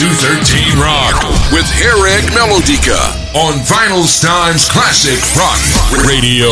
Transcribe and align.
213 0.00 0.80
Rock 0.80 1.52
with 1.52 1.68
Eric 1.78 2.24
Melodica 2.32 2.96
on 3.34 3.52
Vinyl 3.68 4.06
Times 4.08 4.66
Classic 4.70 5.20
Rock 5.36 5.60
Radio. 6.06 6.48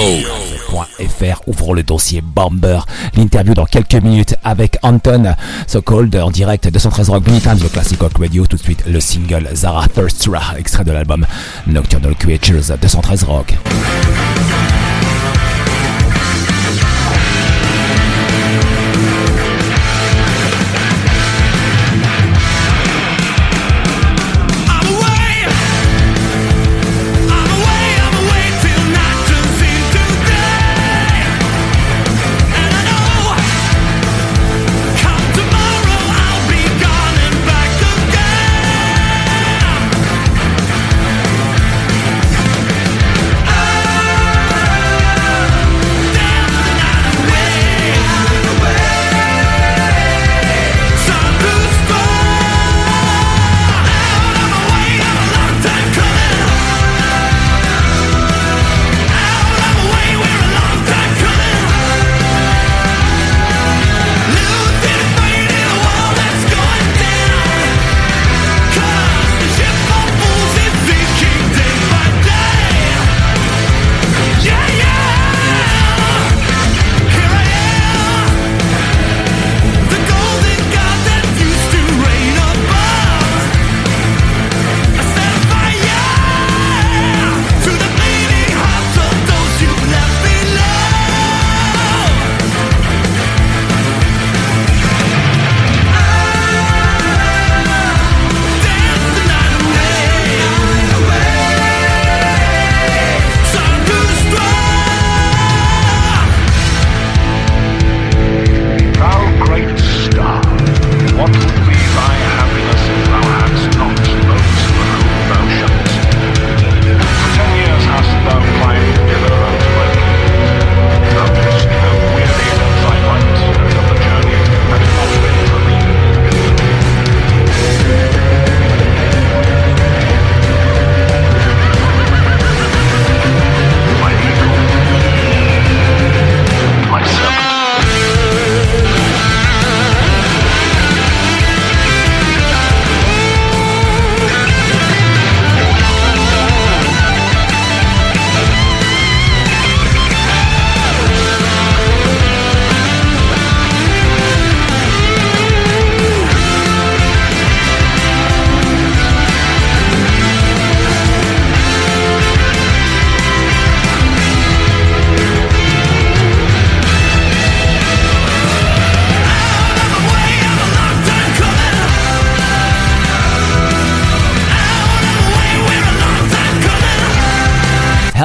.fr 1.09 1.41
le 1.75 1.83
dossier 1.83 2.21
Bomber. 2.21 2.81
L'interview 3.15 3.55
dans 3.55 3.65
quelques 3.65 3.95
minutes 3.95 4.35
avec 4.45 4.77
Anton 4.83 5.35
So 5.67 5.81
Cold 5.81 6.15
en 6.17 6.31
direct 6.31 6.69
de 6.69 6.79
113 6.79 7.09
Rock 7.09 7.27
Many 7.27 7.41
Times, 7.41 7.71
classic 7.73 7.99
rock 8.03 8.19
radio. 8.19 8.47
Tout 8.47 8.59
de 8.59 8.63
suite, 8.63 8.85
le 8.87 9.01
single 9.01 9.49
Zarathustra, 9.55 10.59
extrait 10.59 10.85
de 10.85 10.93
l'album 10.93 11.25
Nocturnal 11.67 12.15
Creatures 12.17 12.77
de 12.79 12.87
113 12.87 13.25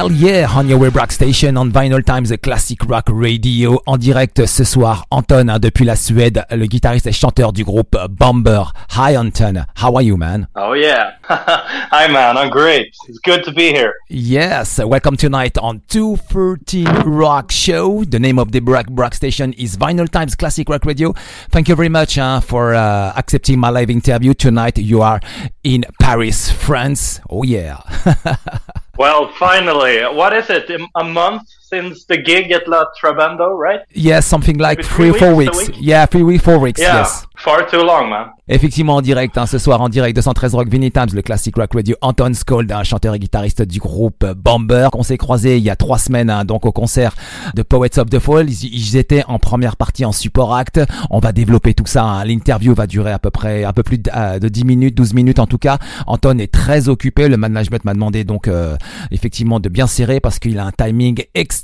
Rock. 0.04 0.12
Yeah 0.14 0.46
on 0.54 0.68
your 0.68 0.78
web 0.78 0.94
rock 0.94 1.10
station 1.10 1.56
on 1.56 1.70
Vinyl 1.70 2.04
Times 2.04 2.32
Classic 2.42 2.78
Rock 2.84 3.08
Radio 3.08 3.80
en 3.86 3.96
direct 3.96 4.44
ce 4.46 4.64
soir. 4.64 5.06
Anton 5.10 5.48
hein, 5.48 5.58
depuis 5.58 5.84
la 5.84 5.96
Suède, 5.96 6.44
le 6.50 6.66
guitariste 6.66 7.06
et 7.06 7.12
chanteur 7.12 7.52
du 7.52 7.64
groupe 7.64 7.96
Bomber. 8.10 8.64
Hi 8.96 9.16
Anton, 9.16 9.64
how 9.80 9.94
are 9.96 10.02
you 10.02 10.16
man? 10.16 10.46
Oh 10.56 10.74
yeah, 10.74 11.12
hi 11.28 12.08
man, 12.12 12.36
I'm 12.36 12.50
great. 12.50 12.92
It's 13.08 13.18
good 13.24 13.44
to 13.44 13.52
be 13.52 13.72
here. 13.72 13.94
Yes, 14.10 14.78
welcome 14.78 15.16
tonight 15.16 15.56
on 15.58 15.80
213 15.88 16.86
Rock 17.06 17.50
Show. 17.50 18.04
The 18.04 18.18
name 18.18 18.38
of 18.38 18.52
the 18.52 18.60
rock, 18.60 18.86
rock 18.90 19.14
station 19.14 19.54
is 19.54 19.76
Vinyl 19.76 20.08
Times 20.08 20.34
Classic 20.34 20.68
Rock 20.68 20.84
Radio. 20.84 21.14
Thank 21.50 21.68
you 21.68 21.76
very 21.76 21.88
much 21.88 22.18
for 22.44 22.74
uh, 22.74 23.12
accepting 23.16 23.58
my 23.58 23.70
live 23.70 23.90
interview 23.90 24.34
tonight. 24.34 24.76
You 24.76 25.02
are 25.02 25.20
in 25.62 25.84
Paris, 25.98 26.50
France. 26.50 27.20
Oh 27.30 27.42
yeah. 27.42 27.80
Well, 28.96 29.32
finally, 29.32 30.02
what 30.02 30.32
is 30.32 30.50
it? 30.50 30.70
A 30.94 31.04
month 31.04 31.48
since 31.68 32.04
the 32.06 32.16
gig 32.16 32.52
at 32.52 32.68
La 32.68 32.84
Trabando, 33.00 33.56
right? 33.58 33.80
Yes, 33.94 34.26
something 34.26 34.58
like 34.58 34.82
three, 34.82 35.10
three 35.10 35.10
or 35.10 35.18
four 35.18 35.34
weeks. 35.34 35.68
weeks. 35.68 35.78
Yeah, 35.80 36.06
three 36.06 36.22
weeks, 36.22 36.44
four 36.44 36.58
weeks. 36.58 36.80
Yeah, 36.80 37.00
yes. 37.00 37.26
far 37.36 37.66
too 37.66 37.82
long, 37.84 38.08
man. 38.08 38.26
Effectivement, 38.46 38.96
en 38.96 39.02
direct, 39.02 39.38
hein, 39.38 39.46
ce 39.46 39.58
soir 39.58 39.80
en 39.80 39.88
direct 39.88 40.14
de 40.14 40.20
113 40.20 40.54
Rock 40.54 40.68
Vinny 40.68 40.90
Times, 40.90 41.08
le 41.14 41.22
classic 41.22 41.56
rock 41.56 41.72
radio 41.74 41.96
Anton 42.02 42.32
Skold, 42.34 42.70
un 42.70 42.84
chanteur 42.84 43.14
et 43.14 43.18
guitariste 43.18 43.62
du 43.62 43.80
groupe 43.80 44.24
Bomber, 44.36 44.88
qu'on 44.92 45.02
s'est 45.02 45.16
croisé 45.16 45.56
il 45.56 45.62
y 45.62 45.70
a 45.70 45.76
trois 45.76 45.98
semaines, 45.98 46.28
hein, 46.28 46.44
donc 46.44 46.66
au 46.66 46.72
concert 46.72 47.14
de 47.54 47.62
Poets 47.62 47.98
of 47.98 48.10
the 48.10 48.18
Fall. 48.18 48.50
Ils, 48.50 48.96
étaient 48.96 49.24
en 49.28 49.38
première 49.38 49.76
partie 49.76 50.04
en 50.04 50.12
support 50.12 50.54
act. 50.54 50.80
On 51.10 51.20
va 51.20 51.32
développer 51.32 51.74
tout 51.74 51.86
ça. 51.86 52.04
Hein. 52.04 52.24
L'interview 52.24 52.74
va 52.74 52.86
durer 52.86 53.12
à 53.12 53.18
peu 53.18 53.30
près 53.30 53.64
un 53.64 53.72
peu 53.72 53.82
plus 53.82 53.98
de, 53.98 54.10
euh, 54.14 54.38
de, 54.38 54.48
10 54.48 54.64
minutes, 54.64 54.94
12 54.94 55.14
minutes 55.14 55.38
en 55.38 55.46
tout 55.46 55.58
cas. 55.58 55.78
Anton 56.06 56.38
est 56.38 56.52
très 56.52 56.88
occupé. 56.88 57.28
Le 57.28 57.38
management 57.38 57.84
m'a 57.84 57.94
demandé 57.94 58.24
donc 58.24 58.46
euh, 58.46 58.76
effectivement 59.10 59.58
de 59.58 59.68
bien 59.68 59.86
serrer 59.86 60.20
parce 60.20 60.38
qu'il 60.38 60.58
a 60.58 60.66
un 60.66 60.72
timing 60.72 61.24
extrêmement 61.34 61.63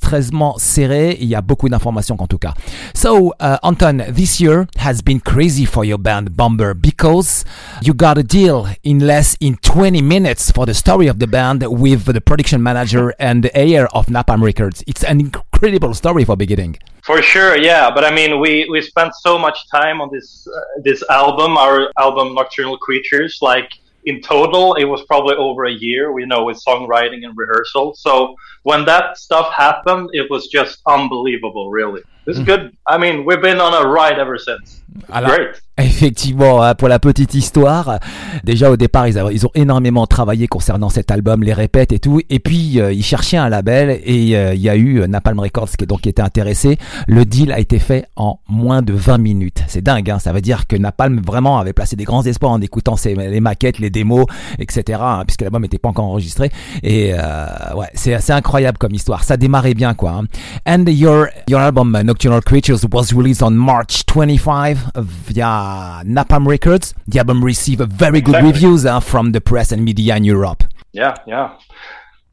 serré. 0.58 1.16
Il 1.20 1.28
y 1.28 1.34
a 1.34 1.40
beaucoup 1.40 1.68
d'informations 1.68 2.16
en 2.18 2.26
tout 2.26 2.38
cas. 2.38 2.54
So, 2.94 3.32
uh, 3.40 3.58
Anton, 3.62 4.04
this 4.12 4.40
year 4.40 4.66
has 4.78 5.02
been 5.02 5.20
crazy 5.20 5.66
for 5.66 5.84
your 5.84 5.98
band 5.98 6.36
Bomber 6.36 6.74
because 6.74 7.44
you 7.82 7.94
got 7.94 8.18
a 8.18 8.22
deal 8.22 8.66
in 8.82 9.00
less 9.06 9.36
in 9.40 9.56
20 9.56 10.02
minutes 10.02 10.52
for 10.52 10.66
the 10.66 10.74
story 10.74 11.08
of 11.08 11.18
the 11.18 11.26
band 11.26 11.64
with 11.66 12.04
the 12.12 12.20
production 12.20 12.62
manager 12.62 13.14
and 13.18 13.42
the 13.44 13.56
heir 13.56 13.88
of 13.94 14.06
Napalm 14.06 14.42
Records. 14.42 14.82
It's 14.86 15.04
an 15.04 15.20
incredible 15.20 15.94
story 15.94 16.24
for 16.24 16.36
beginning. 16.36 16.78
For 17.02 17.22
sure, 17.22 17.56
yeah. 17.56 17.90
But 17.90 18.04
I 18.04 18.14
mean, 18.14 18.40
we 18.40 18.68
we 18.70 18.80
spent 18.82 19.12
so 19.20 19.38
much 19.38 19.58
time 19.70 20.00
on 20.00 20.10
this 20.12 20.46
uh, 20.46 20.60
this 20.82 21.02
album, 21.08 21.56
our 21.56 21.90
album 21.98 22.34
Nocturnal 22.34 22.76
Creatures. 22.78 23.38
Like 23.40 23.70
in 24.04 24.20
total, 24.20 24.74
it 24.74 24.84
was 24.84 25.02
probably 25.04 25.34
over 25.36 25.64
a 25.64 25.72
year. 25.72 26.12
We 26.12 26.24
know 26.26 26.44
with 26.44 26.62
songwriting 26.62 27.24
and 27.24 27.36
rehearsal. 27.36 27.94
So 27.94 28.34
when 28.64 28.84
that 28.86 29.14
stuff 29.16 29.48
happened, 29.56 30.08
it 30.12 30.28
was 30.30 30.48
just 30.52 30.80
unbelievable, 30.86 31.70
really. 31.70 32.02
it's 32.26 32.38
good. 32.40 32.70
I 32.86 32.98
mean, 32.98 33.24
we've 33.24 33.40
been 33.42 33.60
on 33.60 33.72
a 33.74 33.86
ride 33.88 34.18
ever 34.18 34.38
since. 34.38 34.82
Alors, 35.10 35.30
Great. 35.30 35.62
Effectivement, 35.78 36.62
hein, 36.62 36.74
pour 36.74 36.88
la 36.88 36.98
petite 36.98 37.32
histoire, 37.32 38.00
déjà 38.44 38.70
au 38.70 38.76
départ, 38.76 39.08
ils, 39.08 39.18
avaient- 39.18 39.32
ils 39.34 39.46
ont 39.46 39.50
énormément 39.54 40.06
travaillé 40.06 40.46
concernant 40.46 40.90
cet 40.90 41.10
album, 41.10 41.42
les 41.42 41.54
répètes 41.54 41.92
et 41.92 41.98
tout, 41.98 42.20
et 42.28 42.38
puis 42.38 42.78
euh, 42.80 42.92
ils 42.92 43.04
cherchaient 43.04 43.38
un 43.38 43.48
label 43.48 43.98
et 44.04 44.36
euh, 44.36 44.52
il 44.52 44.60
y 44.60 44.68
a 44.68 44.76
eu 44.76 45.00
euh, 45.00 45.06
Napalm 45.06 45.40
Records 45.40 45.70
qui, 45.70 45.84
est 45.84 45.86
donc, 45.86 46.02
qui 46.02 46.10
était 46.10 46.20
intéressé. 46.20 46.76
Le 47.06 47.24
deal 47.24 47.50
a 47.52 47.58
été 47.60 47.78
fait 47.78 48.06
en 48.16 48.40
moins 48.46 48.82
de 48.82 48.92
20 48.92 49.18
minutes. 49.18 49.62
C'est 49.68 49.80
dingue, 49.80 50.10
hein, 50.10 50.18
ça 50.18 50.32
veut 50.32 50.42
dire 50.42 50.66
que 50.66 50.76
Napalm 50.76 51.20
vraiment 51.24 51.58
avait 51.58 51.72
placé 51.72 51.96
des 51.96 52.04
grands 52.04 52.24
espoirs 52.24 52.52
en 52.52 52.60
écoutant 52.60 52.96
ses, 52.96 53.14
les 53.14 53.40
maquettes, 53.40 53.78
les 53.78 53.90
démos, 53.90 54.26
etc., 54.58 54.98
hein, 55.02 55.22
puisque 55.26 55.40
l'album 55.42 55.62
n'était 55.62 55.78
pas 55.78 55.88
encore 55.88 56.04
enregistré. 56.04 56.50
Et 56.82 57.14
euh, 57.14 57.46
ouais, 57.74 57.88
c'est 57.94 58.12
assez 58.12 58.32
incroyable 58.32 58.49
comme 58.78 58.94
histoire. 58.94 59.22
Ça 59.24 59.36
démarrait 59.36 59.74
bien, 59.74 59.94
quoi. 59.94 60.22
And 60.66 60.84
your, 60.88 61.28
your 61.48 61.60
album 61.60 61.94
uh, 61.94 62.02
Nocturnal 62.02 62.40
Creatures 62.42 62.84
was 62.90 63.12
released 63.12 63.42
on 63.42 63.52
March 63.52 64.04
25 64.06 64.92
via 64.96 66.02
Napalm 66.04 66.46
Records. 66.46 66.94
The 67.08 67.18
album 67.20 67.42
received 67.44 67.82
very 67.90 68.20
good 68.20 68.34
Exactly. 68.36 68.52
reviews 68.52 68.86
uh, 68.86 69.00
from 69.00 69.32
the 69.32 69.40
press 69.40 69.72
and 69.72 69.84
media 69.84 70.16
in 70.16 70.24
Europe. 70.24 70.64
Yeah, 70.92 71.14
yeah. 71.26 71.56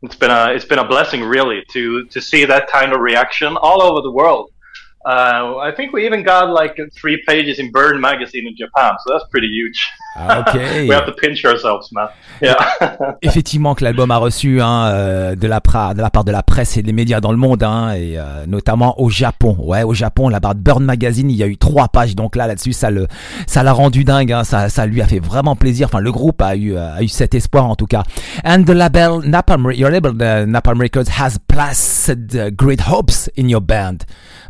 It's 0.03 0.15
been 0.15 0.31
a 0.31 0.53
it's 0.53 0.65
been 0.65 0.79
a 0.79 0.87
blessing 0.87 1.23
really 1.23 1.63
to 1.73 2.05
to 2.05 2.21
see 2.21 2.45
that 2.45 2.67
kind 2.67 2.93
of 2.93 2.99
reaction 3.01 3.57
all 3.57 3.81
over 3.81 4.01
the 4.01 4.11
world. 4.11 4.51
Uh, 5.07 5.59
I 5.63 5.71
think 5.71 5.93
we 5.93 6.05
even 6.05 6.21
got 6.21 6.49
like 6.49 6.77
three 6.93 7.23
pages 7.25 7.59
in 7.59 7.71
Burn 7.71 8.01
magazine 8.01 8.45
in 8.45 8.57
Japan, 8.57 8.91
so 8.99 9.13
that's 9.13 9.23
pretty 9.31 9.47
huge. 9.47 9.79
Okay. 10.19 10.81
we 10.89 10.93
have 10.93 11.05
to 11.05 11.13
pinch 11.13 11.45
ourselves, 11.45 11.93
man. 11.93 12.09
Yeah. 12.41 12.57
Effectivement 13.21 13.73
que 13.73 13.85
l'album 13.85 14.11
a 14.11 14.17
reçu 14.17 14.59
hein, 14.59 14.87
euh, 14.87 15.35
de, 15.35 15.47
la 15.47 15.61
pra- 15.61 15.93
de 15.93 16.01
la 16.01 16.09
part 16.09 16.25
de 16.25 16.31
la 16.33 16.43
presse 16.43 16.75
et 16.75 16.83
des 16.83 16.91
médias 16.91 17.21
dans 17.21 17.31
le 17.31 17.37
monde, 17.37 17.63
hein, 17.63 17.93
et 17.93 18.17
euh, 18.17 18.45
notamment 18.47 18.99
au 18.99 19.09
Japon. 19.09 19.55
Ouais, 19.59 19.83
au 19.83 19.93
Japon, 19.93 20.27
la 20.27 20.41
barre 20.41 20.55
de 20.55 20.59
Burn 20.59 20.83
Magazine, 20.83 21.31
il 21.31 21.37
y 21.37 21.43
a 21.43 21.47
eu 21.47 21.55
trois 21.57 21.87
pages, 21.87 22.13
donc 22.13 22.35
là, 22.35 22.45
là-dessus, 22.45 22.73
ça 22.73 22.91
le, 22.91 23.07
ça 23.45 23.63
l'a 23.63 23.71
rendu 23.71 24.03
dingue. 24.03 24.33
Hein, 24.33 24.43
ça, 24.43 24.67
ça 24.67 24.85
lui 24.87 25.01
a 25.01 25.05
fait 25.05 25.19
vraiment 25.19 25.55
plaisir. 25.55 25.87
Enfin, 25.87 26.01
le 26.01 26.11
groupe 26.11 26.41
a 26.41 26.57
eu, 26.57 26.75
euh, 26.75 26.95
a 26.95 27.01
eu 27.01 27.07
cet 27.07 27.33
espoir 27.33 27.65
en 27.65 27.75
tout 27.75 27.87
cas. 27.87 28.03
And 28.43 28.63
the 28.65 28.71
label 28.71 29.21
Napalm, 29.23 29.71
your 29.71 29.89
label 29.89 30.11
uh, 30.11 30.45
Napalm 30.45 30.81
Records 30.81 31.07
has 31.21 31.37
placed 31.47 32.11
great 32.57 32.81
hopes 32.89 33.29
in 33.37 33.47
your 33.47 33.61
band 33.61 33.99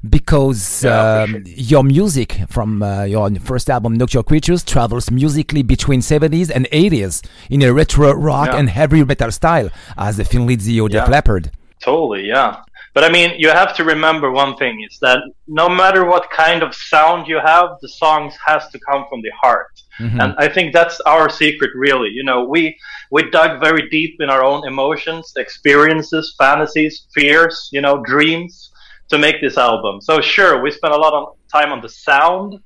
because 0.03 0.46
Yeah, 0.53 1.23
um, 1.23 1.43
your 1.45 1.83
music 1.83 2.39
from 2.49 2.81
uh, 2.83 3.03
your 3.03 3.29
first 3.39 3.69
album 3.69 3.95
Nocturnal 3.95 4.23
Creatures 4.23 4.63
travels 4.63 5.09
musically 5.11 5.63
between 5.63 6.01
70s 6.01 6.49
and 6.53 6.67
80s 6.71 7.25
in 7.49 7.61
a 7.63 7.71
retro 7.73 8.11
rock 8.13 8.47
Yeah. 8.47 8.57
and 8.59 8.69
heavy 8.69 9.03
metal 9.03 9.31
style 9.31 9.69
as 9.97 10.17
the 10.17 10.39
Lizzy 10.39 10.79
or 10.81 10.89
Def 10.89 11.05
Yeah. 11.05 11.11
Leppard. 11.11 11.51
Totally, 11.81 12.27
yeah. 12.27 12.57
But 12.93 13.03
I 13.03 13.09
mean, 13.09 13.33
you 13.37 13.49
have 13.49 13.75
to 13.75 13.83
remember 13.83 14.31
one 14.31 14.55
thing: 14.55 14.75
is 14.89 14.97
that 15.01 15.19
no 15.47 15.69
matter 15.69 16.03
what 16.05 16.23
kind 16.31 16.63
of 16.63 16.73
sound 16.73 17.27
you 17.27 17.39
have, 17.39 17.67
the 17.83 17.89
songs 17.89 18.33
has 18.45 18.67
to 18.69 18.79
come 18.89 19.05
from 19.09 19.21
the 19.21 19.29
heart. 19.43 19.73
Mhm. 19.99 20.19
And 20.23 20.33
I 20.39 20.47
think 20.47 20.73
that's 20.73 20.99
our 21.01 21.29
secret, 21.29 21.71
really. 21.75 22.09
You 22.09 22.23
know, 22.23 22.39
we 22.53 22.75
we 23.11 23.21
dug 23.29 23.51
very 23.67 23.83
deep 23.97 24.13
in 24.23 24.29
our 24.33 24.43
own 24.43 24.61
emotions, 24.73 25.23
experiences, 25.45 26.33
fantasies, 26.39 26.93
fears, 27.13 27.69
you 27.71 27.81
know, 27.81 27.95
dreams 28.13 28.71
to 29.09 29.17
make 29.17 29.41
this 29.41 29.57
album. 29.57 30.01
So 30.01 30.21
sure, 30.21 30.61
we 30.61 30.71
spent 30.71 30.93
a 30.93 30.97
lot 30.97 31.13
of 31.13 31.35
time 31.51 31.71
on 31.71 31.81
the 31.81 31.89
sound, 31.89 32.59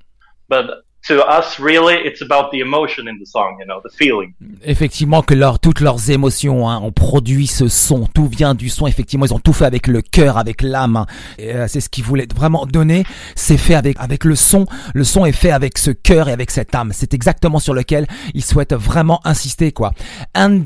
but 0.48 0.84
to 1.08 1.14
us, 1.26 1.58
really, 1.58 1.94
it's 2.04 2.22
about 2.22 2.50
the 2.52 2.60
emotion 2.60 3.08
in 3.08 3.18
the 3.18 3.26
song. 3.26 3.56
You 3.60 3.66
know, 3.66 3.80
the 3.84 3.90
feeling. 3.96 4.34
Effectivement 4.64 5.22
que 5.22 5.34
leur, 5.34 5.58
toutes 5.58 5.80
leurs 5.80 6.10
émotions 6.10 6.68
hein, 6.68 6.80
ont 6.82 6.92
produit 6.92 7.46
ce 7.46 7.66
son, 7.68 8.06
tout 8.06 8.26
vient 8.26 8.54
du 8.54 8.68
son, 8.68 8.86
effectivement 8.86 9.26
ils 9.26 9.34
ont 9.34 9.40
tout 9.40 9.52
fait 9.52 9.64
avec 9.64 9.86
le 9.88 10.02
cœur, 10.02 10.38
avec 10.38 10.62
l'âme, 10.62 10.96
hein. 10.96 11.06
Euh, 11.40 11.66
c'est 11.68 11.80
ce 11.80 11.88
qu'ils 11.88 12.04
voulaient 12.04 12.28
vraiment 12.34 12.64
donner, 12.66 13.04
c'est 13.34 13.56
fait 13.56 13.74
avec, 13.74 13.96
avec 13.98 14.24
le 14.24 14.36
son, 14.36 14.66
le 14.94 15.02
son 15.04 15.26
est 15.26 15.32
fait 15.32 15.50
avec 15.50 15.78
ce 15.78 15.90
cœur 15.90 16.28
et 16.28 16.32
avec 16.32 16.50
cette 16.50 16.74
âme, 16.74 16.92
c'est 16.94 17.12
exactement 17.14 17.58
sur 17.58 17.74
lequel 17.74 18.06
ils 18.34 18.44
souhaitent 18.44 18.74
vraiment 18.74 19.20
insister 19.24 19.72
quoi. 19.72 19.92
And 20.36 20.60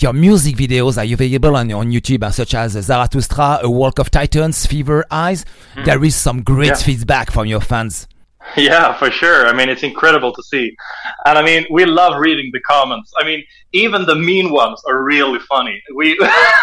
your 0.00 0.14
music 0.14 0.56
videos 0.56 0.98
are 0.98 1.04
available 1.04 1.50
on, 1.54 1.70
on 1.74 1.90
YouTube 1.90 2.24
hein, 2.24 2.32
such 2.32 2.54
as 2.54 2.70
Zarathustra, 2.80 3.60
A 3.62 3.68
Walk 3.68 3.98
of 3.98 4.10
Titans, 4.10 4.66
Fever 4.66 5.02
Eyes, 5.12 5.44
there 5.84 6.02
is 6.04 6.12
some 6.12 6.40
great 6.42 6.68
Yeah. 6.68 6.74
feedback 6.76 7.30
from 7.30 7.46
your 7.46 7.60
fans. 7.60 8.06
Yeah, 8.56 8.92
for 8.98 9.10
sure. 9.10 9.46
I 9.46 9.52
mean, 9.52 9.68
it's 9.68 9.82
incredible 9.82 10.32
to 10.32 10.42
see. 10.42 10.76
And 11.24 11.38
I 11.38 11.42
mean, 11.42 11.64
we 11.70 11.84
love 11.84 12.20
reading 12.20 12.50
the 12.52 12.60
comments. 12.60 13.10
I 13.18 13.24
mean, 13.24 13.42
even 13.72 14.04
the 14.04 14.14
mean 14.14 14.50
ones 14.50 14.82
are 14.88 15.02
really 15.02 15.38
funny. 15.48 15.82
We 15.94 16.18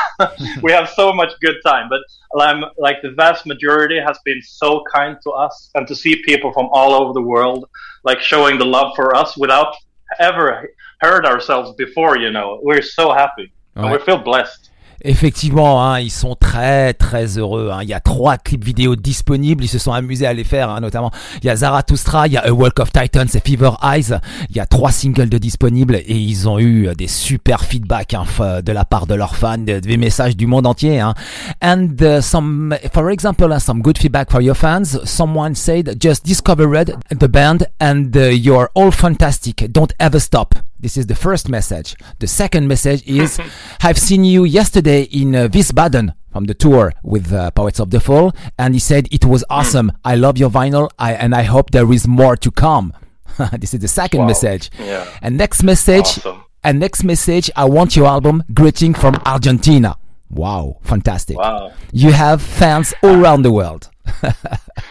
we 0.61 0.71
have 0.71 0.89
so 0.89 1.11
much 1.13 1.31
good 1.41 1.55
time, 1.65 1.89
but 1.89 2.01
um, 2.39 2.65
like 2.77 3.01
the 3.01 3.11
vast 3.11 3.45
majority 3.45 3.99
has 3.99 4.19
been 4.23 4.41
so 4.41 4.83
kind 4.93 5.17
to 5.23 5.31
us 5.31 5.71
and 5.75 5.87
to 5.87 5.95
see 5.95 6.21
people 6.23 6.53
from 6.53 6.69
all 6.71 6.93
over 6.93 7.13
the 7.13 7.21
world 7.21 7.67
like 8.03 8.19
showing 8.21 8.57
the 8.57 8.65
love 8.65 8.95
for 8.95 9.15
us 9.15 9.37
without 9.37 9.75
ever 10.19 10.69
heard 11.01 11.25
ourselves 11.25 11.73
before, 11.75 12.17
you 12.17 12.31
know. 12.31 12.59
We're 12.61 12.81
so 12.81 13.11
happy. 13.13 13.51
And 13.75 13.91
we 13.91 13.99
feel 13.99 14.17
blessed. 14.17 14.68
Effectivement, 15.01 15.83
hein, 15.83 15.99
ils 15.99 16.11
sont 16.11 16.35
très 16.35 16.93
très 16.93 17.37
heureux. 17.37 17.69
hein. 17.71 17.79
Il 17.83 17.89
y 17.89 17.93
a 17.93 17.99
trois 17.99 18.37
clips 18.37 18.63
vidéo 18.65 18.95
disponibles. 18.95 19.63
Ils 19.63 19.67
se 19.69 19.79
sont 19.79 19.93
amusés 19.93 20.25
à 20.27 20.33
les 20.33 20.43
faire, 20.43 20.69
hein, 20.69 20.81
notamment. 20.81 21.11
Il 21.41 21.45
y 21.45 21.49
a 21.49 21.55
Zarathustra, 21.55 22.27
il 22.27 22.33
y 22.33 22.37
a 22.37 22.41
A 22.45 22.51
Walk 22.51 22.79
of 22.79 22.91
Titans 22.91 23.27
et 23.33 23.39
Fever 23.39 23.71
Eyes. 23.81 24.19
Il 24.49 24.55
y 24.55 24.59
a 24.59 24.65
trois 24.65 24.91
singles 24.91 25.29
de 25.29 25.37
disponibles 25.37 25.95
et 25.95 26.15
ils 26.15 26.47
ont 26.49 26.59
eu 26.59 26.89
des 26.97 27.07
super 27.07 27.63
feedbacks 27.63 28.13
hein, 28.13 28.25
de 28.61 28.71
la 28.71 28.85
part 28.85 29.07
de 29.07 29.13
leurs 29.15 29.35
fans, 29.35 29.57
de- 29.57 29.79
des 29.79 29.97
messages 29.97 30.35
du 30.35 30.47
monde 30.47 30.67
entier. 30.67 30.99
Hein. 30.99 31.13
And 31.61 31.89
uh, 32.01 32.21
some, 32.21 32.75
for 32.93 33.09
example, 33.09 33.57
some 33.59 33.81
good 33.81 33.97
feedback 33.97 34.29
for 34.31 34.41
your 34.41 34.55
fans. 34.55 34.99
Someone 35.05 35.55
said, 35.55 35.95
"Just 35.99 36.25
discovered 36.25 36.95
the 37.17 37.27
band 37.27 37.67
and 37.79 38.11
uh, 38.15 38.29
you're 38.31 38.69
all 38.75 38.91
fantastic. 38.91 39.71
Don't 39.71 39.93
ever 39.99 40.19
stop." 40.19 40.53
This 40.79 40.95
is 40.97 41.07
the 41.07 41.15
first 41.15 41.49
message. 41.49 41.95
The 42.19 42.27
second 42.27 42.67
message 42.67 43.05
is, 43.05 43.39
I've 43.83 43.97
seen 43.97 44.23
you 44.23 44.45
yesterday 44.45 45.03
in 45.03 45.35
uh, 45.35 45.47
Wiesbaden 45.49 46.13
from 46.31 46.45
the 46.45 46.53
tour 46.53 46.93
with 47.03 47.33
uh, 47.33 47.51
Poets 47.51 47.79
of 47.79 47.89
the 47.89 47.99
Fall, 47.99 48.33
and 48.57 48.73
he 48.73 48.79
said 48.79 49.07
it 49.11 49.25
was 49.25 49.43
awesome. 49.49 49.91
I 50.05 50.15
love 50.15 50.37
your 50.37 50.49
vinyl, 50.49 50.89
I, 50.97 51.13
and 51.13 51.35
I 51.35 51.43
hope 51.43 51.71
there 51.71 51.91
is 51.91 52.07
more 52.07 52.37
to 52.37 52.51
come. 52.51 52.93
this 53.59 53.73
is 53.73 53.81
the 53.81 53.87
second 53.87 54.21
Wow. 54.21 54.27
message. 54.27 54.69
Yeah. 54.79 55.05
And 55.21 55.37
next 55.37 55.63
message, 55.63 56.05
Awesome. 56.19 56.43
and 56.63 56.79
next 56.79 57.03
message, 57.03 57.51
I 57.55 57.65
want 57.65 57.95
your 57.95 58.05
album 58.07 58.43
greeting 58.53 58.93
from 58.93 59.15
Argentina. 59.25 59.97
Wow, 60.29 60.77
fantastic. 60.83 61.37
Wow. 61.37 61.73
You 61.91 62.11
have 62.11 62.41
fans 62.41 62.93
all 63.03 63.15
around 63.21 63.41
the 63.41 63.51
world. 63.51 63.89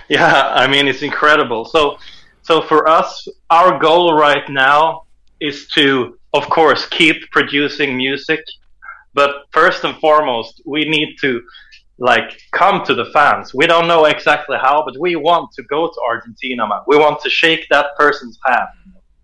Yeah, 0.08 0.52
I 0.54 0.66
mean 0.66 0.88
it's 0.88 1.02
incredible. 1.02 1.64
So, 1.66 1.98
so 2.42 2.62
for 2.62 2.88
us, 2.88 3.28
our 3.50 3.78
goal 3.78 4.14
right 4.14 4.48
now 4.48 5.02
is 5.40 5.68
to, 5.68 6.18
of 6.34 6.48
course, 6.48 6.86
keep 6.86 7.30
producing 7.30 7.96
music, 7.96 8.44
but 9.14 9.44
first 9.50 9.84
and 9.84 9.96
foremost, 9.98 10.62
we 10.66 10.84
need 10.84 11.16
to 11.20 11.42
like 11.98 12.40
come 12.52 12.84
to 12.84 12.94
the 12.94 13.06
fans. 13.06 13.52
We 13.52 13.66
don't 13.66 13.88
know 13.88 14.04
exactly 14.04 14.56
how, 14.60 14.84
but 14.84 14.96
we 14.98 15.16
want 15.16 15.50
to 15.52 15.62
go 15.64 15.88
to 15.88 16.00
Argentina, 16.06 16.66
man. 16.66 16.80
We 16.86 16.96
want 16.96 17.20
to 17.22 17.30
shake 17.30 17.66
that 17.70 17.96
person's 17.96 18.38
hand. 18.44 18.68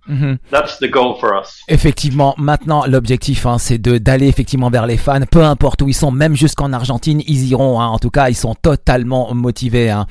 Mhm. 0.06 0.38
That's 0.50 0.78
the 0.78 0.90
goal 0.90 1.16
for 1.18 1.32
us. 1.40 1.62
Effectivement, 1.68 2.34
maintenant 2.36 2.84
l'objectif, 2.86 3.46
hein, 3.46 3.58
c'est 3.58 3.78
de 3.78 3.98
d'aller 3.98 4.28
effectivement 4.28 4.68
vers 4.70 4.86
les 4.86 4.96
fans, 4.98 5.20
peu 5.30 5.42
importe 5.42 5.80
où 5.82 5.88
ils 5.88 5.94
sont, 5.94 6.10
même 6.10 6.36
jusqu'en 6.36 6.72
Argentine, 6.72 7.22
ils 7.26 7.46
iront. 7.48 7.80
hein. 7.80 7.86
en 7.86 7.98
tout 7.98 8.10
cas, 8.10 8.28
ils 8.28 8.34
sont 8.36 8.54
totalement 8.54 9.32
motivés. 9.34 9.90
hein. 9.90 10.06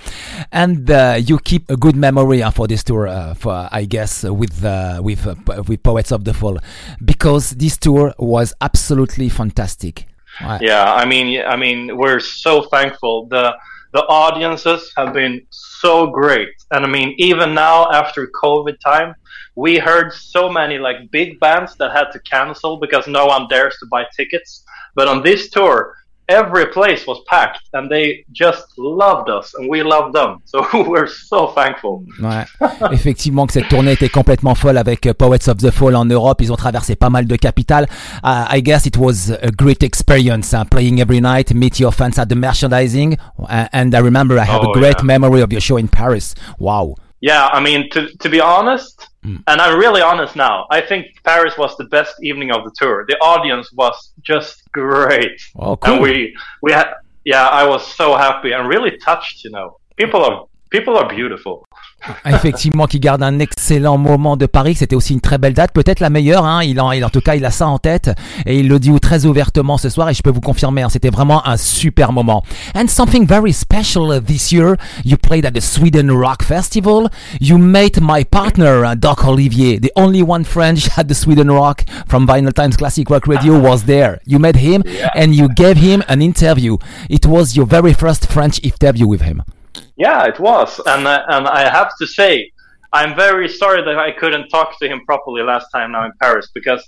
And 0.51 0.85
uh, 0.89 1.19
you 1.19 1.37
keep 1.37 1.69
a 1.69 1.75
good 1.75 1.95
memory 1.95 2.41
hein, 2.41 2.51
for 2.51 2.67
this 2.67 2.83
tour, 2.83 3.07
uh, 3.07 3.35
for 3.35 3.67
I 3.71 3.85
guess 3.87 4.23
with 4.23 4.63
uh, 4.63 4.99
with 5.01 5.27
uh, 5.27 5.35
with 5.67 5.81
Poets 5.83 6.11
of 6.11 6.23
the 6.23 6.33
Fall, 6.33 6.57
because 7.01 7.55
this 7.57 7.77
tour 7.79 8.13
was 8.17 8.53
absolutely 8.61 9.29
fantastic. 9.29 10.07
Ouais. 10.41 10.57
Yeah, 10.61 10.95
I 10.97 11.05
mean, 11.05 11.39
I 11.45 11.55
mean, 11.55 11.91
we're 11.95 12.19
so 12.19 12.63
thankful. 12.71 13.27
The 13.29 13.53
the 13.93 14.03
audiences 14.07 14.91
have 14.97 15.13
been 15.13 15.45
so 15.49 16.07
great, 16.07 16.49
and 16.71 16.83
I 16.83 16.87
mean, 16.87 17.15
even 17.17 17.53
now 17.53 17.91
after 17.91 18.27
COVID 18.43 18.79
time, 18.79 19.15
we 19.55 19.77
heard 19.77 20.11
so 20.13 20.49
many 20.49 20.77
like 20.79 21.11
big 21.11 21.39
bands 21.39 21.75
that 21.77 21.91
had 21.91 22.09
to 22.11 22.19
cancel 22.19 22.77
because 22.77 23.07
no 23.07 23.27
one 23.27 23.47
dares 23.47 23.77
to 23.79 23.85
buy 23.85 24.05
tickets. 24.15 24.63
But 24.95 25.07
on 25.07 25.23
this 25.23 25.49
tour, 25.49 25.95
every 26.29 26.65
place 26.67 27.05
was 27.07 27.19
packed, 27.27 27.59
and 27.73 27.89
they 27.89 28.25
just 28.31 28.65
loved 28.77 29.29
us, 29.29 29.53
and 29.55 29.69
we 29.69 29.83
loved 29.83 30.13
them. 30.13 30.37
So 30.45 30.65
we're 30.87 31.07
so 31.07 31.47
thankful. 31.55 32.03
Ouais. 32.21 32.45
Effectivement 32.91 33.45
que 33.47 33.53
cette 33.53 33.69
tournée 33.69 33.93
était 33.93 34.09
complètement 34.09 34.55
folle 34.55 34.77
avec 34.77 35.05
euh, 35.07 35.13
Poets 35.13 35.47
of 35.49 35.57
the 35.57 35.71
Fall 35.71 35.95
en 35.95 36.05
Europe. 36.05 36.41
Ils 36.41 36.51
ont 36.51 36.55
traversé 36.57 36.95
pas 36.95 37.09
mal 37.09 37.25
de 37.25 37.35
capitales. 37.35 37.87
Uh, 38.23 38.45
I 38.51 38.61
guess 38.61 38.85
it 38.85 38.97
was 38.97 39.31
a 39.41 39.49
great 39.51 39.81
experience 39.83 40.53
hein, 40.53 40.65
playing 40.69 40.99
every 40.99 41.21
night, 41.21 41.53
meet 41.53 41.79
your 41.79 41.91
fans 41.91 42.17
at 42.19 42.27
the 42.27 42.35
merchandising. 42.35 43.17
Uh, 43.39 43.65
and 43.73 43.93
I 43.95 43.99
remember 43.99 44.37
I 44.37 44.45
have 44.45 44.61
Oh, 44.63 44.71
a 44.71 44.73
great 44.79 44.97
yeah. 44.99 45.03
memory 45.05 45.41
of 45.41 45.51
your 45.51 45.61
show 45.61 45.77
in 45.77 45.87
Paris. 45.87 46.35
Wow. 46.59 46.95
Yeah, 47.21 47.47
I 47.51 47.59
mean, 47.61 47.89
to 47.91 48.07
to 48.19 48.29
be 48.29 48.41
honest, 48.41 49.07
Mm. 49.23 49.43
and 49.47 49.61
I'm 49.61 49.79
really 49.79 50.01
honest 50.01 50.35
now, 50.35 50.67
I 50.69 50.81
think 50.81 51.05
Paris 51.23 51.57
was 51.57 51.75
the 51.77 51.85
best 51.85 52.21
evening 52.21 52.51
of 52.51 52.63
the 52.65 52.71
tour. 52.75 53.05
The 53.07 53.17
audience 53.17 53.71
was 53.71 54.11
just 54.21 54.69
great. 54.71 55.39
Oh, 55.55 55.77
cool. 55.77 55.93
and 55.93 56.01
we 56.03 56.35
we 56.61 56.71
had 56.71 56.93
yeah 57.25 57.47
i 57.47 57.65
was 57.65 57.85
so 57.95 58.15
happy 58.15 58.51
and 58.51 58.67
really 58.67 58.97
touched 58.97 59.43
you 59.43 59.51
know 59.51 59.77
people 59.95 60.23
are 60.23 60.45
people 60.73 60.97
are 60.97 61.07
beautiful. 61.07 61.59
Effectivement, 62.25 62.85
qui 62.85 62.99
garde 62.99 63.23
un 63.23 63.39
excellent 63.39 63.97
moment 63.97 64.35
de 64.35 64.45
Paris. 64.45 64.75
C'était 64.75 64.95
aussi 64.95 65.13
une 65.13 65.21
très 65.21 65.37
belle 65.37 65.53
date, 65.53 65.71
peut-être 65.71 66.01
la 66.01 66.09
meilleure. 66.09 66.43
Hein. 66.45 66.61
Il, 66.63 66.81
en, 66.81 66.91
il, 66.91 67.05
en 67.05 67.09
tout 67.09 67.21
cas, 67.21 67.35
il 67.35 67.45
a 67.45 67.51
ça 67.51 67.67
en 67.67 67.77
tête 67.79 68.11
et 68.45 68.59
il 68.59 68.67
le 68.67 68.77
dit 68.79 68.91
très 68.99 69.25
ouvertement 69.25 69.77
ce 69.77 69.87
soir. 69.87 70.09
Et 70.09 70.13
je 70.13 70.21
peux 70.21 70.29
vous 70.31 70.41
confirmer, 70.41 70.81
hein, 70.81 70.89
c'était 70.89 71.09
vraiment 71.11 71.47
un 71.47 71.55
super 71.55 72.11
moment. 72.11 72.43
And 72.75 72.87
something 72.89 73.25
very 73.25 73.53
special 73.53 74.21
this 74.21 74.51
year, 74.51 74.75
you 75.05 75.15
played 75.15 75.45
at 75.45 75.51
the 75.51 75.61
Sweden 75.61 76.11
Rock 76.11 76.43
Festival. 76.43 77.07
You 77.39 77.57
met 77.57 78.01
my 78.01 78.25
partner, 78.25 78.83
uh, 78.83 78.95
Doc 78.97 79.23
Olivier, 79.25 79.79
the 79.79 79.91
only 79.95 80.21
one 80.23 80.43
French 80.43 80.89
at 80.97 81.05
the 81.05 81.13
Sweden 81.15 81.49
Rock 81.49 81.83
from 82.09 82.27
Vinyl 82.27 82.51
Times 82.53 82.75
Classic 82.75 83.09
Rock 83.09 83.27
Radio 83.27 83.57
was 83.57 83.83
there. 83.85 84.19
You 84.25 84.39
met 84.39 84.57
him 84.57 84.83
Yeah. 84.85 85.09
and 85.15 85.33
you 85.33 85.47
gave 85.55 85.77
him 85.77 86.03
an 86.09 86.21
interview. 86.21 86.77
It 87.09 87.25
was 87.25 87.55
your 87.55 87.65
very 87.65 87.93
first 87.93 88.27
French 88.29 88.59
interview 88.61 89.07
with 89.07 89.21
him. 89.21 89.41
Yeah, 89.95 90.25
it 90.25 90.39
was, 90.39 90.79
and 90.85 91.07
uh, 91.07 91.23
and 91.29 91.47
I 91.47 91.69
have 91.69 91.91
to 91.99 92.07
say, 92.07 92.51
I'm 92.93 93.15
very 93.15 93.47
sorry 93.47 93.83
that 93.83 93.97
I 93.97 94.11
couldn't 94.11 94.49
talk 94.49 94.79
to 94.79 94.87
him 94.87 95.05
properly 95.05 95.43
last 95.43 95.67
time 95.71 95.91
now 95.91 96.05
in 96.05 96.11
Paris 96.19 96.49
because 96.53 96.83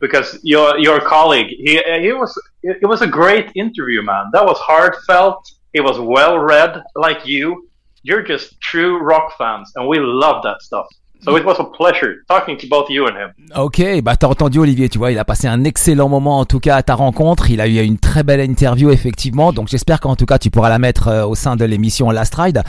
because 0.00 0.38
your 0.42 0.78
your 0.78 1.00
colleague 1.00 1.48
he 1.48 1.80
he 2.00 2.12
was 2.12 2.32
it 2.62 2.88
was 2.88 3.02
a 3.02 3.06
great 3.06 3.50
interview, 3.54 4.02
man. 4.02 4.26
That 4.32 4.44
was 4.44 4.58
heartfelt. 4.58 5.50
It 5.72 5.82
was 5.82 5.98
well 6.00 6.38
read, 6.38 6.82
like 6.96 7.26
you. 7.26 7.68
You're 8.02 8.22
just 8.22 8.60
true 8.60 8.98
rock 8.98 9.36
fans, 9.36 9.72
and 9.76 9.86
we 9.86 9.98
love 9.98 10.42
that 10.44 10.62
stuff. 10.62 10.86
So 11.24 11.36
it 11.36 11.44
was 11.44 11.56
a 11.58 11.64
pleasure 11.64 12.22
talking 12.28 12.56
to 12.58 12.66
both 12.68 12.88
you 12.88 13.06
and 13.06 13.16
him. 13.16 13.32
Ok, 13.56 13.82
bah 14.02 14.16
t'as 14.16 14.28
entendu 14.28 14.60
Olivier, 14.60 14.88
tu 14.88 14.98
vois, 14.98 15.10
il 15.10 15.18
a 15.18 15.24
passé 15.24 15.48
un 15.48 15.64
excellent 15.64 16.08
moment 16.08 16.38
en 16.38 16.44
tout 16.44 16.60
cas 16.60 16.76
à 16.76 16.82
ta 16.82 16.94
rencontre. 16.94 17.50
Il 17.50 17.60
a 17.60 17.66
eu 17.66 17.82
une 17.82 17.98
très 17.98 18.22
belle 18.22 18.40
interview 18.40 18.90
effectivement, 18.90 19.52
donc 19.52 19.68
j'espère 19.68 20.00
qu'en 20.00 20.14
tout 20.14 20.26
cas 20.26 20.38
tu 20.38 20.50
pourras 20.50 20.68
la 20.68 20.78
mettre 20.78 21.08
euh, 21.08 21.26
au 21.26 21.34
sein 21.34 21.56
de 21.56 21.64
l'émission 21.64 22.10
Last 22.10 22.34
Ride. 22.36 22.62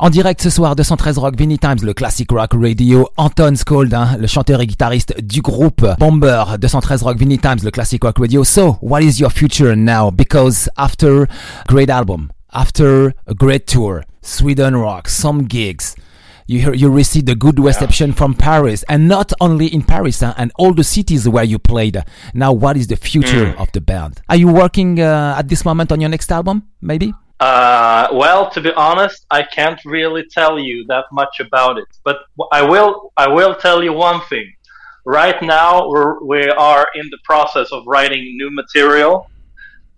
En 0.00 0.10
direct 0.10 0.42
ce 0.42 0.50
soir, 0.50 0.74
213 0.74 1.18
Rock, 1.18 1.36
Vinny 1.38 1.58
Times, 1.58 1.78
le 1.82 1.94
Classic 1.94 2.28
Rock 2.30 2.50
Radio, 2.54 3.08
Anton 3.16 3.54
Scold, 3.54 3.94
hein, 3.94 4.16
le 4.18 4.26
chanteur 4.26 4.60
et 4.60 4.66
guitariste 4.66 5.14
du 5.22 5.40
groupe 5.40 5.86
Bomber, 6.00 6.44
213 6.58 7.02
Rock, 7.04 7.16
Vinny 7.18 7.38
Times, 7.38 7.58
le 7.62 7.70
Classic 7.70 8.02
Rock 8.02 8.18
Radio. 8.18 8.42
So, 8.42 8.76
what 8.82 9.02
is 9.02 9.20
your 9.20 9.30
future 9.30 9.76
now? 9.76 10.10
Because 10.10 10.68
after 10.76 11.26
great 11.68 11.90
album, 11.90 12.30
after 12.52 13.14
a 13.28 13.34
great 13.34 13.66
tour, 13.66 14.02
Sweden 14.22 14.74
Rock, 14.74 15.08
some 15.08 15.42
gigs, 15.46 15.94
you 16.46 16.72
you 16.72 16.90
received 16.90 17.28
a 17.28 17.34
good 17.34 17.58
reception 17.58 18.12
from 18.12 18.34
Paris, 18.34 18.84
and 18.88 19.08
not 19.08 19.32
only 19.40 19.66
in 19.66 19.82
Paris 19.82 20.22
and 20.22 20.52
all 20.56 20.74
the 20.74 20.84
cities 20.84 21.28
where 21.28 21.44
you 21.44 21.58
played. 21.58 22.02
Now, 22.34 22.52
what 22.52 22.76
is 22.76 22.86
the 22.88 22.96
future 22.96 23.54
of 23.58 23.72
the 23.72 23.80
band? 23.80 24.20
Are 24.28 24.36
you 24.36 24.48
working 24.48 25.00
uh, 25.00 25.36
at 25.38 25.48
this 25.48 25.64
moment 25.64 25.90
on 25.92 26.00
your 26.00 26.10
next 26.10 26.30
album? 26.30 26.68
Maybe. 26.80 27.14
Uh, 27.40 28.08
well, 28.12 28.50
to 28.50 28.60
be 28.60 28.72
honest, 28.72 29.26
I 29.30 29.42
can't 29.42 29.80
really 29.84 30.24
tell 30.30 30.58
you 30.58 30.84
that 30.86 31.04
much 31.12 31.40
about 31.40 31.78
it, 31.78 31.88
but 32.04 32.18
I 32.52 32.62
will. 32.62 33.12
I 33.16 33.28
will 33.28 33.54
tell 33.54 33.82
you 33.82 33.92
one 33.92 34.20
thing. 34.28 34.52
Right 35.06 35.40
now, 35.42 35.88
we're, 35.88 36.22
we 36.24 36.48
are 36.48 36.86
in 36.94 37.06
the 37.10 37.18
process 37.24 37.70
of 37.72 37.82
writing 37.86 38.22
new 38.38 38.50
material, 38.50 39.30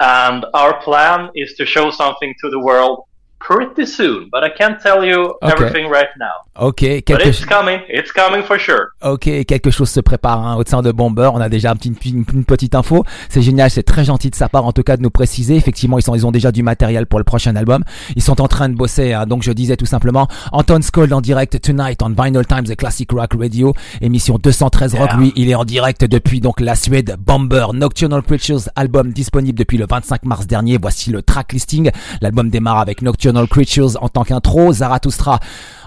and 0.00 0.44
our 0.54 0.80
plan 0.82 1.30
is 1.34 1.54
to 1.54 1.66
show 1.66 1.90
something 1.90 2.34
to 2.40 2.50
the 2.50 2.58
world 2.58 3.04
pretty 3.48 3.86
soon. 3.86 4.28
But 4.32 4.42
I 4.44 4.50
can't 4.56 4.78
tell 4.82 5.04
you 5.04 5.34
Okay. 5.42 5.52
everything 5.52 5.90
right 5.90 6.08
now. 6.18 6.26
Ok, 6.58 6.80
But 6.82 7.04
quelque, 7.04 7.28
it's 7.28 7.44
coming. 7.44 7.80
It's 7.88 8.12
coming 8.12 8.42
for 8.42 8.58
sure. 8.58 8.88
ok, 9.02 9.44
quelque 9.46 9.70
chose 9.70 9.90
se 9.90 10.00
prépare 10.00 10.38
hein, 10.44 10.56
au 10.56 10.64
sein 10.66 10.80
de 10.82 10.90
Bomber. 10.90 11.30
On 11.34 11.40
a 11.40 11.48
déjà 11.48 11.74
une, 11.84 11.94
une 12.32 12.44
petite 12.44 12.74
info. 12.74 13.04
C'est 13.28 13.42
génial, 13.42 13.70
c'est 13.70 13.82
très 13.82 14.04
gentil 14.04 14.30
de 14.30 14.34
sa 14.34 14.48
part 14.48 14.64
en 14.64 14.72
tout 14.72 14.82
cas 14.82 14.96
de 14.96 15.02
nous 15.02 15.10
préciser. 15.10 15.56
Effectivement, 15.56 15.98
ils, 15.98 16.02
sont, 16.02 16.14
ils 16.14 16.26
ont 16.26 16.30
déjà 16.32 16.50
du 16.52 16.62
matériel 16.62 17.06
pour 17.06 17.18
le 17.18 17.24
prochain 17.24 17.54
album. 17.56 17.84
Ils 18.16 18.22
sont 18.22 18.40
en 18.40 18.48
train 18.48 18.68
de 18.70 18.74
bosser. 18.74 19.12
hein. 19.12 19.26
donc 19.26 19.42
je 19.42 19.52
disais 19.52 19.76
tout 19.76 19.84
simplement, 19.86 20.28
Anton 20.52 20.80
Scold 20.80 21.12
en 21.12 21.20
direct 21.20 21.60
tonight 21.60 22.00
on 22.02 22.14
Vinyl 22.16 22.46
Times, 22.46 22.64
the 22.64 22.76
Classic 22.76 23.10
Rock 23.12 23.34
Radio, 23.38 23.74
émission 24.00 24.38
213 24.38 24.94
Rock. 24.94 25.10
Lui, 25.18 25.32
il 25.36 25.50
est 25.50 25.54
en 25.54 25.64
direct 25.64 26.04
depuis 26.04 26.40
donc 26.40 26.60
la 26.60 26.74
Suède. 26.74 27.16
Bomber, 27.18 27.66
Nocturnal 27.74 28.22
Creatures, 28.22 28.68
album 28.76 29.12
disponible 29.12 29.58
depuis 29.58 29.76
le 29.76 29.86
25 29.88 30.24
mars 30.24 30.46
dernier. 30.46 30.78
Voici 30.80 31.10
le 31.10 31.20
track 31.22 31.52
listing. 31.52 31.90
L'album 32.22 32.48
démarre 32.48 32.78
avec 32.78 33.02
Nocturnal 33.02 33.35
Creatures 33.44 34.00
en 34.00 34.08
tant 34.08 34.24
qu'intro, 34.24 34.72
Zarathustra. 34.72 35.40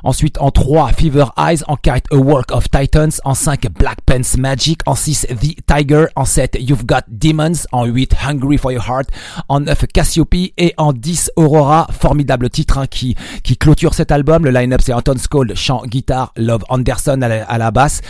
Ensuite 0.03 0.37
en 0.39 0.51
3, 0.51 0.91
Fever 0.93 1.25
Eyes. 1.37 1.63
En 1.67 1.75
4, 1.75 2.07
A 2.11 2.17
Work 2.17 2.51
of 2.51 2.69
Titans. 2.69 3.19
En 3.23 3.33
5, 3.33 3.67
Black 3.77 4.01
Pants 4.05 4.37
Magic. 4.37 4.81
En 4.85 4.95
6, 4.95 5.27
The 5.29 5.55
Tiger. 5.65 6.07
En 6.15 6.25
7, 6.25 6.57
You've 6.59 6.85
Got 6.85 7.03
Demons. 7.07 7.67
En 7.71 7.85
8, 7.85 8.15
Hungry 8.27 8.57
for 8.57 8.71
Your 8.71 8.83
Heart. 8.87 9.09
En 9.47 9.61
9, 9.61 9.85
Cassiope. 9.93 10.53
Et 10.57 10.73
en 10.77 10.93
10, 10.93 11.31
Aurora. 11.35 11.87
Formidable 11.91 12.49
titre 12.49 12.77
hein, 12.77 12.87
qui, 12.87 13.15
clôture 13.59 13.93
cet 13.93 14.11
album. 14.11 14.45
Le 14.45 14.51
line-up 14.51 14.81
c'est 14.81 14.93
Anton 14.93 15.17
Skold, 15.17 15.55
chant, 15.55 15.83
guitare. 15.85 16.31
Love 16.37 16.63
Anderson 16.69 17.21
à 17.21 17.57
la, 17.57 17.71
basse. 17.71 18.01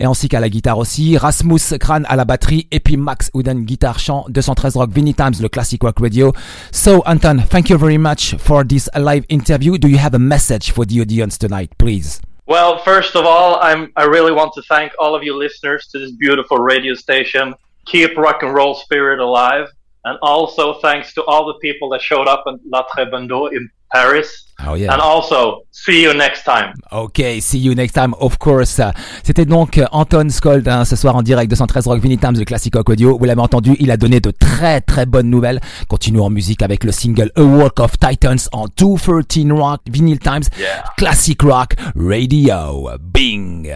Et 0.00 0.04
ainsi 0.04 0.28
qu'à 0.28 0.40
la 0.40 0.48
guitare 0.48 0.78
aussi. 0.78 1.16
Rasmus 1.16 1.78
Kran 1.78 2.02
à 2.08 2.16
la 2.16 2.24
batterie. 2.24 2.66
Et 2.70 2.80
puis 2.80 2.96
Max 2.96 3.30
Wooden, 3.34 3.64
guitare, 3.64 3.98
chant. 3.98 4.26
213 4.28 4.76
Rock, 4.76 4.90
Vinny 4.92 5.14
Times, 5.14 5.34
le 5.40 5.48
Classic 5.48 5.80
Rock 5.82 5.98
Radio. 6.00 6.32
So 6.72 7.02
Anton, 7.06 7.38
thank 7.48 7.68
you 7.68 7.78
very 7.78 7.98
much 7.98 8.36
for 8.38 8.64
this 8.76 8.90
live 8.94 9.24
interview. 9.30 9.78
Do 9.78 9.88
you 9.88 9.96
have 9.96 10.12
a 10.12 10.18
message 10.18 10.70
for 10.70 10.84
the 10.84 11.00
audience 11.00 11.38
tonight, 11.38 11.70
please? 11.78 12.20
Well, 12.44 12.76
first 12.84 13.16
of 13.16 13.24
all, 13.24 13.58
I'm 13.68 13.90
I 13.96 14.04
really 14.04 14.32
want 14.32 14.52
to 14.58 14.62
thank 14.74 14.92
all 14.98 15.14
of 15.14 15.22
you 15.22 15.34
listeners 15.34 15.86
to 15.92 15.98
this 15.98 16.12
beautiful 16.12 16.58
radio 16.58 16.92
station. 16.92 17.54
Keep 17.86 18.18
rock 18.18 18.42
and 18.42 18.52
roll 18.52 18.74
spirit 18.74 19.18
alive, 19.18 19.68
and 20.06 20.16
also 20.22 20.78
thanks 20.80 21.12
to 21.14 21.22
all 21.26 21.44
the 21.44 21.58
people 21.60 21.88
that 21.90 22.00
showed 22.00 22.28
up 22.28 22.44
in 22.46 22.58
La 22.70 22.84
Trebando 22.84 23.48
in 23.52 23.68
Paris. 23.92 24.44
Oh 24.66 24.74
yeah. 24.74 24.92
And 24.92 25.00
also, 25.02 25.62
see 25.70 26.02
you 26.02 26.14
next 26.14 26.44
time. 26.44 26.72
Ok, 26.90 27.40
see 27.40 27.58
you 27.58 27.74
next 27.74 27.92
time, 27.92 28.14
of 28.20 28.38
course. 28.38 28.80
C'était 29.22 29.44
donc 29.44 29.80
Anton 29.92 30.28
Skold 30.30 30.66
hein, 30.66 30.84
ce 30.84 30.96
soir 30.96 31.14
en 31.16 31.22
direct 31.22 31.50
de 31.50 31.56
113 31.56 31.86
Rock 31.86 32.00
Vinyl 32.00 32.18
Times, 32.18 32.36
le 32.38 32.44
classique 32.44 32.74
rock 32.74 32.88
audio. 32.88 33.18
Vous 33.18 33.24
l'avez 33.24 33.40
entendu, 33.40 33.76
il 33.78 33.90
a 33.90 33.96
donné 33.96 34.20
de 34.20 34.30
très 34.30 34.80
très 34.80 35.06
bonnes 35.06 35.28
nouvelles. 35.28 35.60
Continue 35.88 36.20
en 36.20 36.30
musique 36.30 36.62
avec 36.62 36.84
le 36.84 36.92
single 36.92 37.30
A 37.36 37.42
Work 37.42 37.80
of 37.80 37.98
Titans 37.98 38.48
en 38.52 38.66
213 38.76 39.52
Rock 39.52 39.80
Vinyl 39.90 40.18
Times, 40.18 40.44
Yeah. 40.58 40.84
Classic 40.96 41.40
Rock 41.42 41.74
Radio. 41.96 42.88
Bing. 43.00 43.74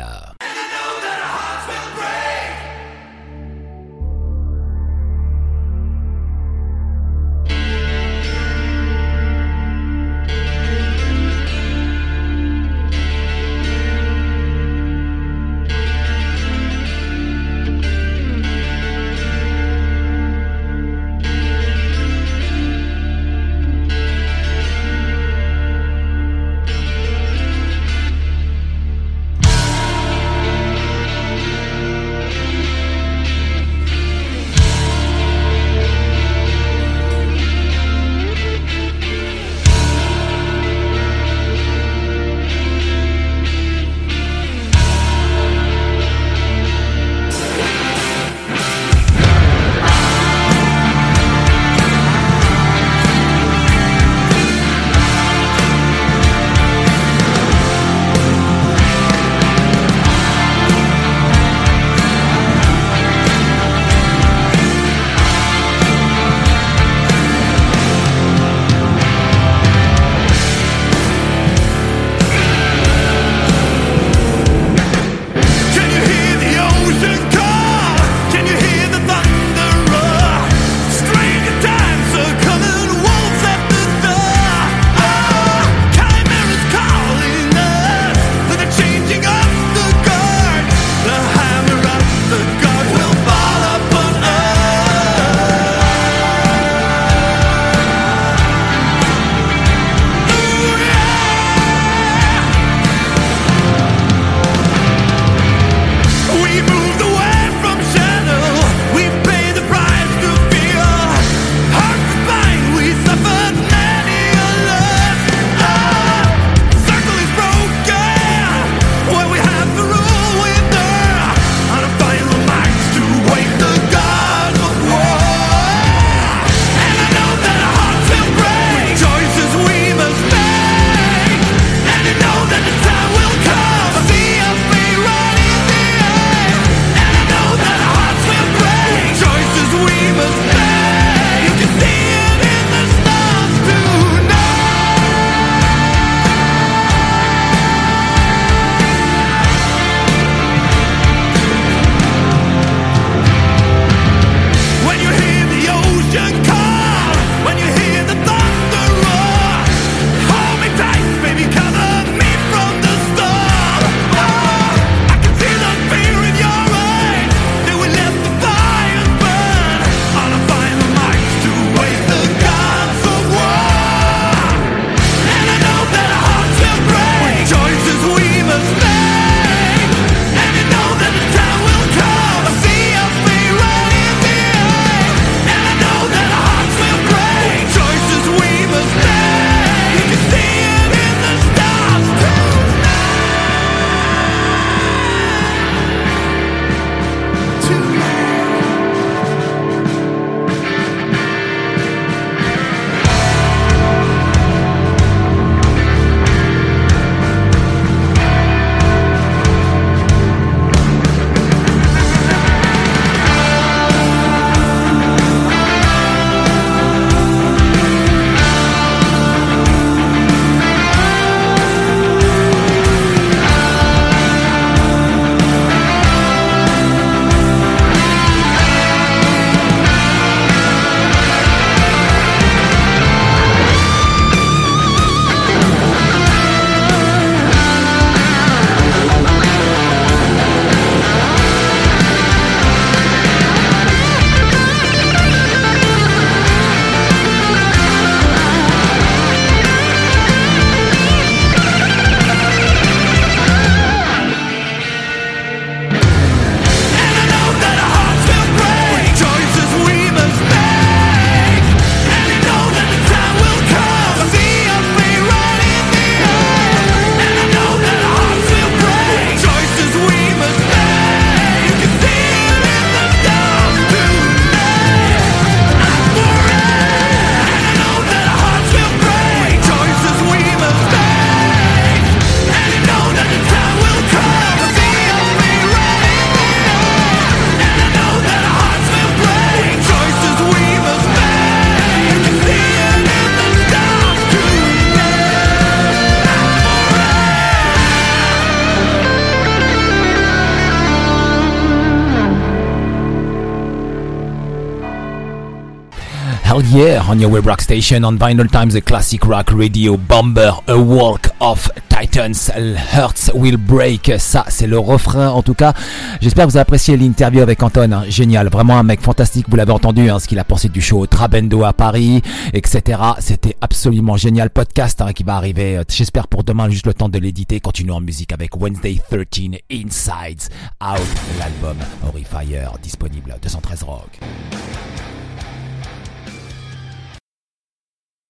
Hell 306.50 306.64
yeah, 306.64 307.04
on 307.08 307.20
your 307.20 307.30
web 307.30 307.46
rock 307.46 307.60
station 307.60 308.04
on 308.04 308.18
Vinyl 308.18 308.50
Times, 308.50 308.74
the 308.74 308.80
classic 308.80 309.24
rock 309.24 309.52
radio 309.52 309.96
bomber, 309.96 310.50
a 310.66 310.76
walk 310.76 311.28
of 311.40 311.70
titans, 311.88 312.48
hearts 312.48 313.30
will 313.32 313.56
break. 313.56 314.10
Ça, 314.18 314.44
c'est 314.48 314.66
le 314.66 314.76
refrain 314.76 315.28
en 315.28 315.42
tout 315.42 315.54
cas. 315.54 315.74
J'espère 316.20 316.46
que 316.46 316.50
vous 316.50 316.56
avez 316.56 316.62
apprécié 316.62 316.96
l'interview 316.96 317.40
avec 317.40 317.62
Anton. 317.62 318.02
Génial, 318.08 318.48
vraiment 318.48 318.76
un 318.76 318.82
mec 318.82 319.00
fantastique. 319.00 319.46
Vous 319.48 319.54
l'avez 319.54 319.70
entendu, 319.70 320.10
hein, 320.10 320.18
ce 320.18 320.26
qu'il 320.26 320.40
a 320.40 320.44
pensé 320.44 320.68
du 320.68 320.80
show 320.80 321.06
Trabendo 321.06 321.62
à 321.62 321.72
Paris, 321.72 322.20
etc. 322.52 323.00
C'était 323.20 323.54
absolument 323.60 324.16
génial. 324.16 324.50
Podcast 324.50 325.00
hein, 325.02 325.12
qui 325.12 325.22
va 325.22 325.36
arriver, 325.36 325.76
euh, 325.78 325.84
j'espère 325.88 326.26
pour 326.26 326.42
demain, 326.42 326.68
juste 326.68 326.86
le 326.86 326.94
temps 326.94 327.08
de 327.08 327.18
l'éditer. 327.20 327.60
Continuons 327.60 327.98
en 327.98 328.00
musique 328.00 328.32
avec 328.32 328.60
Wednesday 328.60 329.00
13 329.08 329.60
Insides 329.70 330.48
Out, 330.82 330.98
l'album 331.38 331.76
Horrifier, 332.08 332.66
disponible 332.82 333.36
213 333.40 333.84
Rock. 333.84 334.18